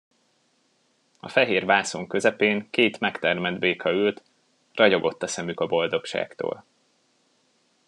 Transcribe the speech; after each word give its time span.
A 1.19 1.27
fehér 1.29 1.65
vászon 1.65 2.07
közepén 2.07 2.69
két 2.69 2.99
megtermett 2.99 3.59
béka 3.59 3.91
ült; 3.91 4.23
ragyogott 4.73 5.23
a 5.23 5.27
szemük 5.27 5.59
a 5.59 5.65
boldogságtól. 5.67 6.65